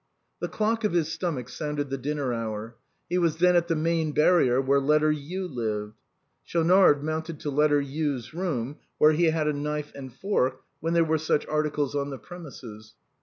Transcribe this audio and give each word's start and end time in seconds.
The 0.39 0.47
clock 0.47 0.83
of 0.83 0.93
his 0.93 1.11
stomach 1.11 1.47
sounded 1.47 1.91
the 1.91 1.97
dinner 1.99 2.33
hour. 2.33 2.75
He 3.07 3.19
was 3.19 3.37
then 3.37 3.55
at 3.55 3.67
the 3.67 3.75
Maine 3.75 4.13
barrier, 4.13 4.59
where 4.59 4.79
letter 4.79 5.11
U 5.11 5.47
lived. 5.47 5.93
Schaunard 6.43 7.03
mounted 7.03 7.39
to 7.41 7.51
letter 7.51 7.79
U's 7.79 8.33
room, 8.33 8.77
where 8.97 9.11
he 9.11 9.25
had 9.25 9.47
a 9.47 9.53
knife 9.53 9.91
and 9.93 10.11
fork, 10.11 10.61
when 10.79 10.93
there 10.95 11.05
were 11.05 11.19
such 11.19 11.45
articles 11.45 11.93
on 11.93 12.09
the 12.09 12.17
premises. 12.17 12.95